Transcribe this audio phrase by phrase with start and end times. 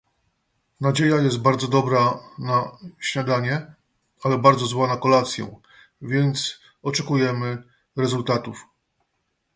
[0.81, 3.73] Nadzieja jest bardzo dobra na śniadanie,
[4.23, 5.55] ale bardzo zła na kolację,
[6.01, 7.63] więc oczekujemy
[7.95, 8.65] rezultatów